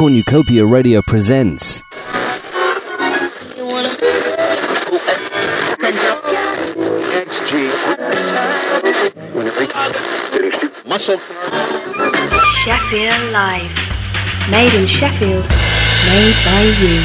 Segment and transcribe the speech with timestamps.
[0.00, 1.84] Cornucopia Radio presents.
[12.64, 13.68] Sheffield Live.
[14.50, 15.46] Made in Sheffield.
[16.06, 17.04] Made by you.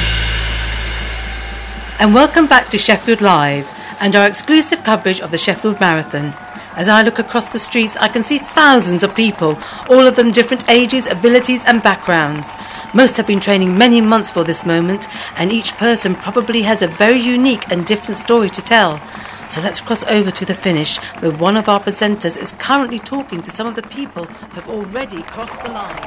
[1.99, 3.67] And welcome back to Sheffield Live
[3.99, 6.33] and our exclusive coverage of the Sheffield Marathon.
[6.77, 9.57] As I look across the streets, I can see thousands of people,
[9.89, 12.53] all of them different ages, abilities, and backgrounds.
[12.95, 16.87] Most have been training many months for this moment, and each person probably has a
[16.87, 19.01] very unique and different story to tell.
[19.49, 23.43] So let's cross over to the finish, where one of our presenters is currently talking
[23.43, 25.97] to some of the people who have already crossed the line.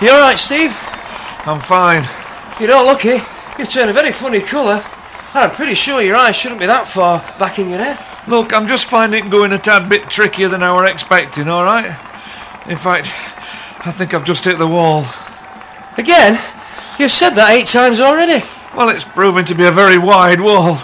[0.00, 0.70] You alright, Steve?
[1.46, 2.04] I'm fine.
[2.60, 3.24] You don't look it.
[3.58, 4.84] You turn a very funny colour.
[5.34, 8.07] And I'm pretty sure your eyes shouldn't be that far back in your head.
[8.28, 11.86] Look, I'm just finding it going a tad bit trickier than I were expecting, alright?
[12.68, 13.10] In fact,
[13.86, 15.06] I think I've just hit the wall.
[15.96, 16.38] Again?
[16.98, 18.44] You've said that eight times already.
[18.76, 20.76] Well, it's proving to be a very wide wall.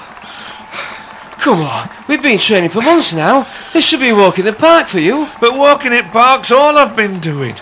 [1.37, 3.47] Come on, we've been training for months now.
[3.75, 5.29] This should be walking the park for you.
[5.39, 7.57] But walking in park's all I've been doing.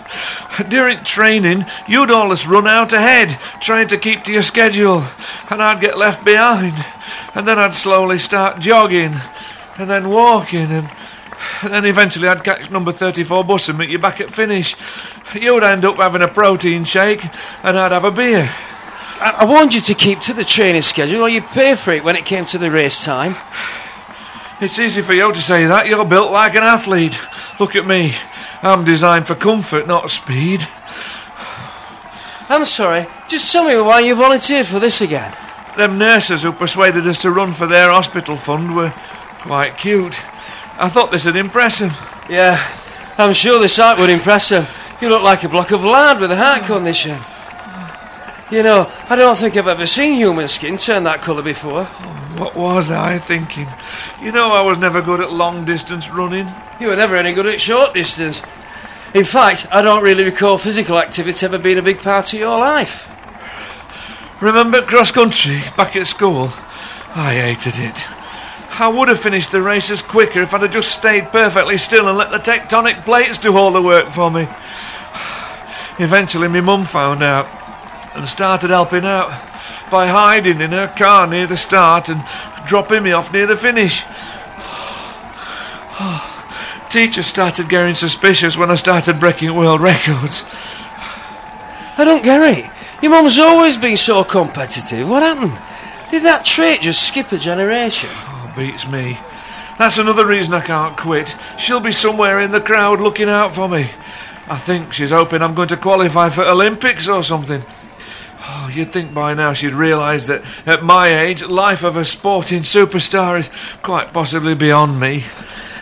[0.68, 5.02] During training, you'd always run out ahead, trying to keep to your schedule,
[5.50, 6.76] and I'd get left behind.
[7.34, 9.14] And then I'd slowly start jogging,
[9.78, 10.90] and then walking, and,
[11.62, 14.76] and then eventually I'd catch number 34 bus and meet you back at finish.
[15.34, 17.24] You'd end up having a protein shake,
[17.62, 18.50] and I'd have a beer.
[19.20, 22.02] I, I warned you to keep to the training schedule or you'd pay for it
[22.02, 23.36] when it came to the race time.
[24.60, 25.86] It's easy for you to say that.
[25.88, 27.18] You're built like an athlete.
[27.58, 28.14] Look at me.
[28.62, 30.66] I'm designed for comfort, not speed.
[32.48, 35.34] I'm sorry, just tell me why you volunteered for this again.
[35.76, 38.92] Them nurses who persuaded us to run for their hospital fund were
[39.42, 40.24] quite cute.
[40.78, 41.90] I thought this would impress him.
[42.28, 42.58] Yeah,
[43.18, 44.64] I'm sure this art would impress him.
[45.00, 46.74] You look like a block of lard with a heart hmm.
[46.74, 47.18] condition.
[48.50, 51.88] You know, I don't think I've ever seen human skin turn that colour before.
[51.88, 53.66] Oh, what was I thinking?
[54.20, 56.48] You know I was never good at long distance running.
[56.78, 58.42] You were never any good at short distance.
[59.14, 62.58] In fact, I don't really recall physical activity ever being a big part of your
[62.58, 63.08] life.
[64.40, 66.50] Remember cross country back at school?
[67.14, 68.21] I hated it.
[68.78, 72.16] I would have finished the races quicker if I'd have just stayed perfectly still and
[72.16, 74.48] let the tectonic plates do all the work for me.
[75.98, 77.46] Eventually, my mum found out
[78.14, 79.28] and started helping out
[79.90, 82.24] by hiding in her car near the start and
[82.66, 84.04] dropping me off near the finish.
[86.90, 90.44] Teachers started getting suspicious when I started breaking world records.
[91.98, 92.70] I don't get it.
[93.02, 95.08] Your mum's always been so competitive.
[95.08, 95.58] What happened?
[96.10, 98.10] Did that trait just skip a generation?
[98.56, 99.18] Beats me.
[99.78, 101.36] That's another reason I can't quit.
[101.58, 103.90] She'll be somewhere in the crowd looking out for me.
[104.48, 107.62] I think she's hoping I'm going to qualify for Olympics or something.
[108.44, 112.62] Oh, you'd think by now she'd realise that at my age, life of a sporting
[112.62, 113.50] superstar is
[113.82, 115.24] quite possibly beyond me.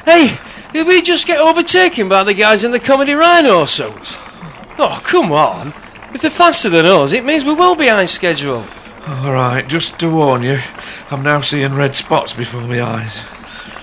[0.04, 0.36] Hey,
[0.72, 4.16] did we just get overtaken by the guys in the Comedy Rhino songs?
[4.78, 5.74] Oh, come on.
[6.14, 8.64] If they're faster than us, it means we will be behind schedule.
[9.10, 10.58] All right, just to warn you,
[11.10, 13.26] I'm now seeing red spots before my eyes.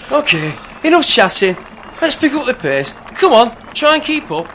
[0.09, 0.53] Okay,
[0.85, 1.57] enough chatting.
[2.01, 2.93] Let's pick up the pace.
[3.15, 4.47] Come on, try and keep up.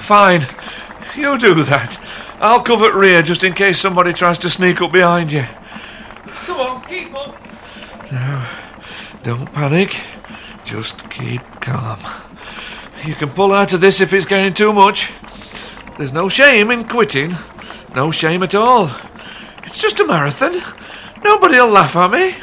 [0.00, 0.46] Fine,
[1.14, 2.00] you do that.
[2.40, 5.44] I'll cover rear just in case somebody tries to sneak up behind you.
[6.24, 7.36] Come on, keep up.
[8.10, 8.46] No,
[9.22, 9.94] don't panic.
[10.64, 12.00] Just keep calm.
[13.04, 15.12] You can pull out of this if it's getting too much.
[15.98, 17.34] There's no shame in quitting.
[17.96, 18.90] No shame at all.
[19.64, 20.52] It's just a marathon.
[21.24, 22.34] Nobody'll laugh at me.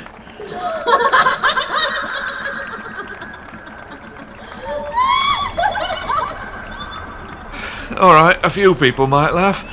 [7.99, 9.63] All right, a few people might laugh,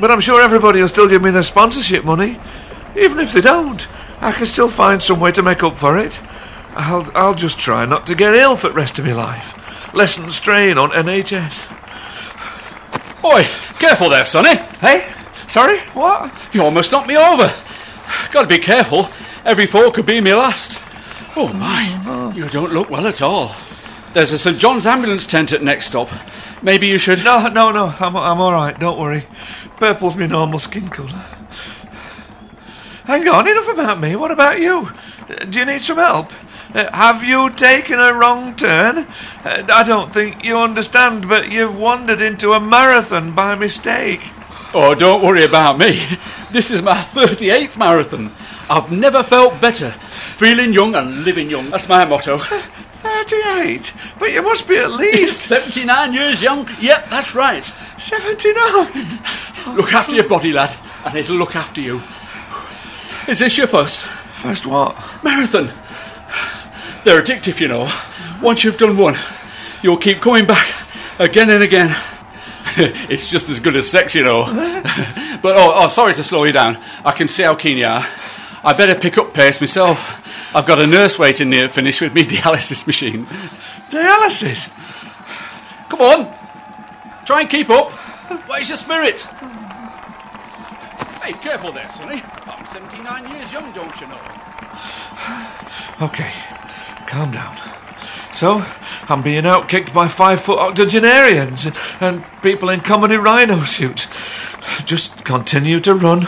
[0.00, 2.40] but I'm sure everybody will still give me their sponsorship money.
[2.96, 3.86] Even if they don't,
[4.20, 6.20] I can still find some way to make up for it.
[6.74, 9.54] I'll, I'll just try not to get ill for the rest of my life.
[9.94, 11.70] Lessen strain on NHS.
[13.24, 13.46] Oi,
[13.84, 14.56] careful there, Sonny.
[14.80, 15.12] Hey,
[15.46, 16.32] sorry, what?
[16.54, 17.52] You almost knocked me over.
[18.32, 19.10] Gotta be careful.
[19.44, 20.82] Every fall could be me last.
[21.36, 23.54] Oh my, you don't look well at all.
[24.14, 26.08] There's a St John's ambulance tent at next stop.
[26.62, 27.22] Maybe you should.
[27.24, 29.26] No, no, no, I'm, I'm all right, don't worry.
[29.76, 31.22] Purple's my normal skin colour.
[33.04, 34.16] Hang on, enough about me.
[34.16, 34.90] What about you?
[35.50, 36.32] Do you need some help?
[36.74, 38.98] Uh, have you taken a wrong turn?
[39.44, 44.20] Uh, I don't think you understand, but you've wandered into a marathon by mistake.
[44.74, 46.00] Oh, don't worry about me.
[46.50, 48.32] This is my 38th marathon.
[48.68, 49.90] I've never felt better.
[49.90, 51.70] Feeling young and living young.
[51.70, 52.38] That's my motto.
[52.38, 53.92] 38?
[54.18, 56.68] But you must be at least 79 years young?
[56.80, 57.64] Yep, that's right.
[57.98, 59.76] 79.
[59.76, 62.00] Look after your body, lad, and it'll look after you.
[63.28, 64.06] Is this your first
[64.44, 64.94] First what?
[65.22, 65.70] marathon?
[67.04, 67.90] They're addictive, you know.
[68.42, 69.14] Once you've done one,
[69.82, 70.66] you'll keep coming back
[71.18, 71.94] again and again.
[72.76, 74.44] it's just as good as sex, you know.
[75.42, 76.78] but oh, oh, sorry to slow you down.
[77.04, 78.06] I can see how keen you are.
[78.64, 80.56] I better pick up pace myself.
[80.56, 83.26] I've got a nurse waiting near finish with me dialysis machine.
[83.90, 84.70] Dialysis?
[85.90, 86.34] Come on,
[87.26, 87.92] try and keep up.
[88.48, 89.28] Where's your spirit?
[91.24, 92.20] Hey, careful there, Sonny.
[92.44, 94.20] I'm 79 years young, don't you know?
[96.02, 96.30] Okay,
[97.06, 97.56] calm down.
[98.30, 98.62] So,
[99.08, 104.06] I'm being outkicked by five foot octogenarians and people in comedy rhino suits.
[104.84, 106.26] Just continue to run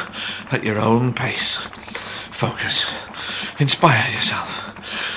[0.51, 1.57] at your own pace.
[2.31, 2.91] Focus.
[3.61, 4.73] Inspire yourself.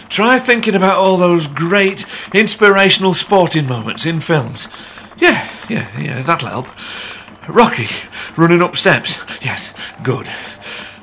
[0.09, 4.67] Try thinking about all those great inspirational sporting moments in films.
[5.17, 6.67] Yeah, yeah, yeah, that'll help.
[7.49, 7.87] Rocky
[8.37, 9.23] running up steps.
[9.43, 9.73] Yes,
[10.03, 10.29] good.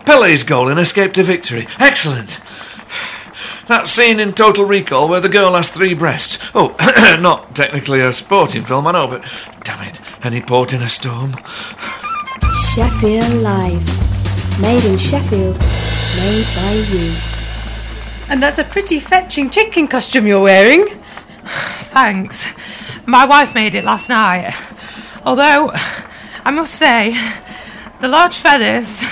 [0.05, 1.67] Pele's goal in Escape to Victory.
[1.79, 2.41] Excellent.
[3.67, 6.51] That scene in Total Recall where the girl has three breasts.
[6.55, 6.77] Oh,
[7.21, 9.25] not technically a sporting film, I know, but
[9.65, 11.35] damn it, any port in a storm.
[12.75, 14.61] Sheffield Live.
[14.61, 15.59] Made in Sheffield.
[16.17, 17.17] Made by you.
[18.29, 20.87] And that's a pretty fetching chicken costume you're wearing.
[21.45, 22.53] Thanks.
[23.05, 24.55] My wife made it last night.
[25.25, 25.73] Although,
[26.47, 27.11] I must say,
[28.01, 29.03] the large feathers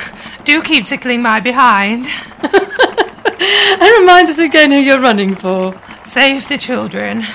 [0.44, 2.06] do keep tickling my behind.
[3.36, 5.74] And remind us again who you're running for.
[6.04, 7.26] Save the children.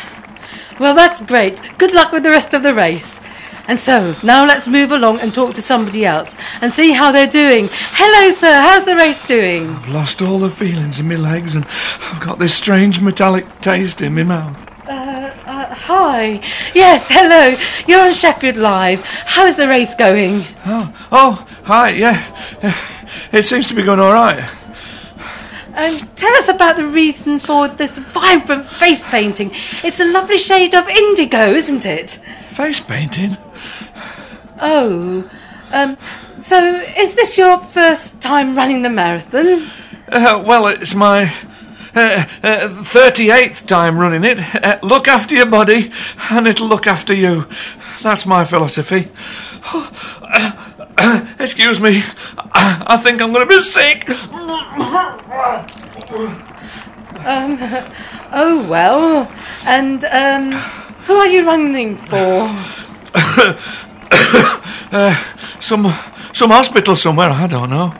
[0.80, 1.62] Well, that's great.
[1.78, 3.20] Good luck with the rest of the race.
[3.68, 7.28] And so, now let's move along and talk to somebody else and see how they're
[7.28, 7.68] doing.
[7.72, 8.62] Hello, sir.
[8.62, 9.70] How's the race doing?
[9.70, 11.66] I've lost all the feelings in my legs and
[12.02, 14.69] I've got this strange metallic taste in my mouth.
[14.90, 16.42] Uh, uh, hi.
[16.74, 17.56] Yes, hello.
[17.88, 19.02] You're on Sheffield Live.
[19.06, 20.44] How's the race going?
[20.66, 22.26] Oh, oh, hi, yeah.
[23.32, 24.48] It seems to be going all right.
[25.76, 29.52] And tell us about the reason for this vibrant face painting.
[29.84, 32.20] It's a lovely shade of indigo, isn't it?
[32.50, 33.38] Face painting?
[34.60, 35.30] Oh.
[35.72, 35.98] Um,
[36.40, 36.58] so,
[36.98, 39.70] is this your first time running the marathon?
[40.08, 41.32] Uh, well, it's my
[41.96, 44.38] uh, uh, 38th time running it.
[44.56, 45.92] Uh, look after your body,
[46.30, 47.46] and it'll look after you.
[48.02, 49.08] That's my philosophy.
[51.40, 52.02] excuse me.
[52.38, 54.10] I, I think I'm going to be sick.
[57.26, 57.58] Um,
[58.32, 59.32] oh, well.
[59.66, 60.52] And, um,
[61.06, 62.48] who are you running for?
[65.60, 65.94] Some,
[66.34, 67.30] some hospital somewhere.
[67.30, 67.94] I don't know.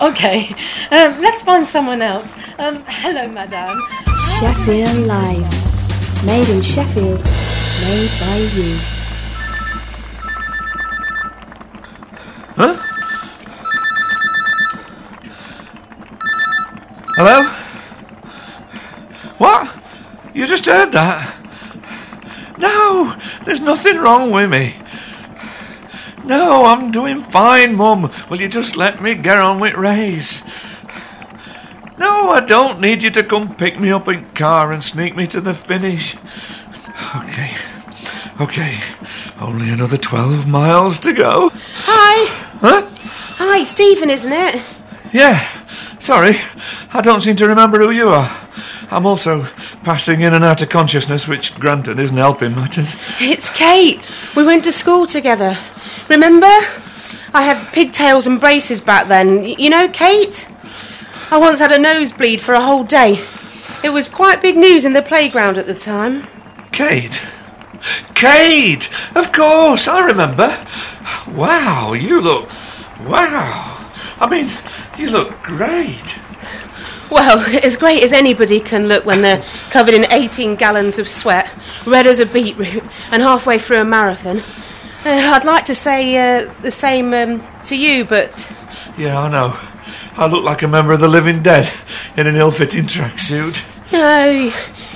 [0.00, 0.54] Okay.
[0.90, 2.34] Um, let's find someone else.
[2.58, 3.80] Um, hello, madame.
[4.38, 6.24] Sheffield Live.
[6.24, 7.22] Made in Sheffield.
[7.82, 8.78] Made by you.
[12.56, 12.76] Huh?
[17.16, 17.44] Hello?
[19.38, 19.76] What?
[20.34, 21.34] You just heard that?
[22.58, 23.14] No,
[23.44, 24.74] there's nothing wrong with me.
[26.24, 28.10] No, I'm doing fine, Mum.
[28.30, 30.42] Will you just let me get on with Ray's?
[31.98, 35.26] No, I don't need you to come pick me up in car and sneak me
[35.28, 36.16] to the finish.
[37.16, 37.50] Okay,
[38.40, 38.78] okay.
[39.40, 41.50] Only another 12 miles to go.
[41.52, 42.26] Hi.
[42.60, 42.88] Huh?
[43.36, 44.62] Hi, Stephen, isn't it?
[45.12, 45.46] Yeah,
[45.98, 46.36] sorry.
[46.92, 48.30] I don't seem to remember who you are.
[48.90, 49.42] I'm also
[49.82, 52.96] passing in and out of consciousness, which, granted, isn't helping matters.
[53.20, 54.00] It's Kate.
[54.34, 55.56] We went to school together.
[56.08, 56.46] Remember?
[57.32, 59.44] I had pigtails and braces back then.
[59.44, 60.48] You know, Kate?
[61.30, 63.24] I once had a nosebleed for a whole day.
[63.82, 66.26] It was quite big news in the playground at the time.
[66.72, 67.24] Kate?
[68.14, 68.88] Kate!
[69.14, 70.66] Of course, I remember.
[71.34, 72.48] Wow, you look.
[73.06, 73.90] Wow.
[74.20, 74.50] I mean,
[74.96, 76.18] you look great.
[77.10, 81.50] Well, as great as anybody can look when they're covered in 18 gallons of sweat,
[81.86, 84.42] red as a beetroot, and halfway through a marathon.
[85.04, 88.50] Uh, I'd like to say uh, the same um, to you, but
[88.96, 89.58] Yeah, I know.
[90.16, 91.70] I look like a member of the living dead
[92.16, 93.62] in an ill fitting tracksuit.
[93.92, 94.50] no,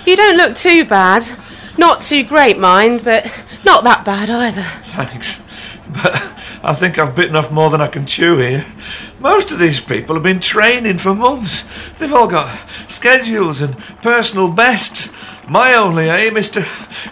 [0.06, 1.24] you don't look too bad.
[1.76, 3.26] Not too great, mind, but
[3.64, 4.62] not that bad either.
[4.84, 5.44] Thanks.
[5.90, 6.14] But
[6.62, 8.64] I think I've bitten off more than I can chew here.
[9.20, 11.66] Most of these people have been training for months.
[11.98, 15.10] They've all got schedules and personal bests.
[15.48, 16.62] My only aim is to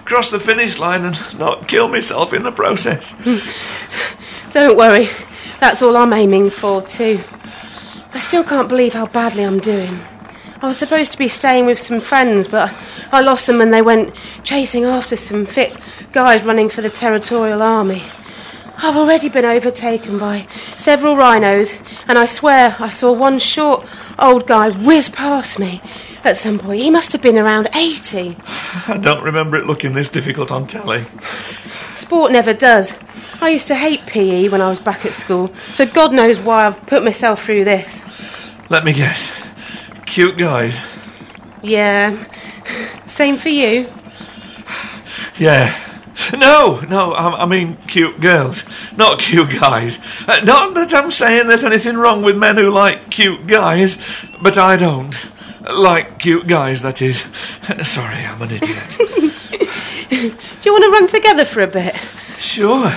[0.05, 3.15] cross the finish line and not kill myself in the process.
[4.53, 5.09] Don't worry,
[5.61, 7.23] that's all I'm aiming for, too.
[8.13, 10.01] I still can't believe how badly I'm doing.
[10.63, 12.75] I was supposed to be staying with some friends, but
[13.13, 15.77] I lost them when they went chasing after some fit
[16.13, 18.03] guys running for the Territorial Army.
[18.79, 21.77] I've already been overtaken by several rhinos,
[22.09, 23.87] and I swear I saw one short
[24.19, 25.83] old guy whiz past me
[26.27, 26.81] at some point.
[26.81, 28.37] He must have been around 80.
[28.89, 31.05] I don't remember it looking this difficult on telly.
[31.95, 32.99] Sport never does.
[33.41, 36.67] I used to hate PE when I was back at school, so God knows why
[36.67, 38.03] I've put myself through this.
[38.71, 39.33] Let me guess.
[40.07, 40.83] Cute guys.
[41.63, 42.25] Yeah.
[43.07, 43.93] Same for you.
[45.39, 45.83] Yeah.
[46.39, 48.65] No, no, I, I mean cute girls,
[48.97, 49.99] not cute guys.
[50.27, 53.99] Uh, not that I'm saying there's anything wrong with men who like cute guys,
[54.41, 55.15] but I don't.
[55.73, 57.27] Like cute guys, that is.
[57.83, 58.97] Sorry, I'm an idiot.
[60.09, 61.97] Do you want to run together for a bit?
[62.39, 62.93] sure.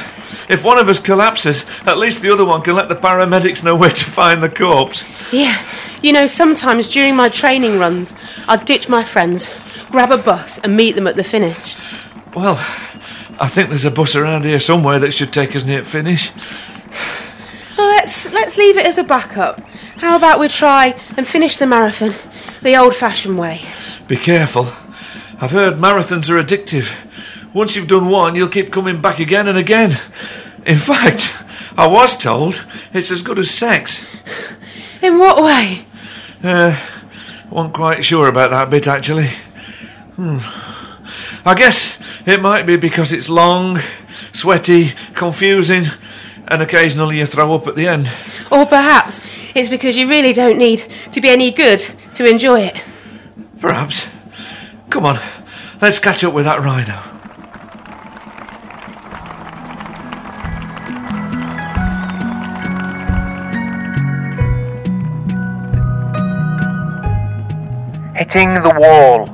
[0.50, 3.76] If one of us collapses, at least the other one can let the paramedics know
[3.76, 5.04] where to find the corpse.
[5.32, 5.56] Yeah.
[6.02, 8.16] You know, sometimes during my training runs,
[8.48, 9.54] I'd ditch my friends,
[9.92, 11.76] grab a bus, and meet them at the finish.
[12.34, 12.56] Well,
[13.40, 16.32] I think there's a bus around here somewhere that should take us near finish.
[17.78, 19.62] Well, let's let's leave it as a backup.
[19.98, 22.14] How about we try and finish the marathon
[22.62, 23.62] the old-fashioned way?
[24.08, 24.68] Be careful.
[25.42, 26.94] I've heard marathons are addictive.
[27.54, 29.92] Once you've done one, you'll keep coming back again and again.
[30.66, 31.34] In fact,
[31.78, 34.22] I was told it's as good as sex.
[35.02, 35.86] In what way?
[36.44, 36.78] Uh,
[37.50, 39.28] wasn't quite sure about that bit actually.
[40.16, 40.40] Hmm.
[41.46, 41.98] I guess
[42.28, 43.80] it might be because it's long,
[44.34, 45.86] sweaty, confusing,
[46.48, 48.12] and occasionally you throw up at the end.
[48.52, 49.22] Or perhaps
[49.56, 50.80] it's because you really don't need
[51.12, 51.80] to be any good
[52.16, 52.84] to enjoy it.
[53.60, 54.10] Perhaps.
[54.90, 55.20] Come on,
[55.82, 57.04] let's catch up with that rhino.
[68.16, 69.26] Hitting the Wall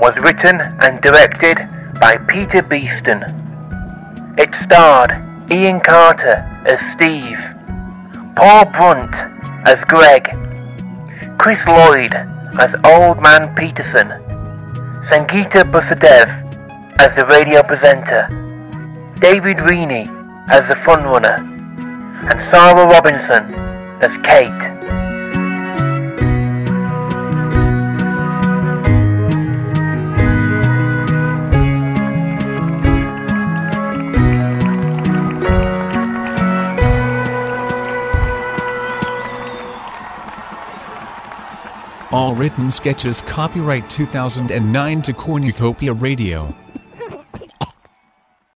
[0.00, 1.56] was written and directed
[2.00, 3.22] by Peter Beeston.
[4.38, 5.12] It starred
[5.52, 7.38] Ian Carter as Steve,
[8.36, 9.14] Paul Brunt
[9.64, 10.24] as Greg,
[11.38, 12.12] Chris Lloyd
[12.58, 14.08] as Old Man Peterson,
[15.08, 16.28] Sangeeta Busadev
[16.98, 18.26] as the radio presenter,
[19.20, 20.08] David Reaney
[20.50, 21.36] as the fun runner,
[22.28, 23.54] and Sarah Robinson
[24.02, 25.03] as Kate.
[42.24, 46.63] All written sketches copyright 2009 to Cornucopia Radio.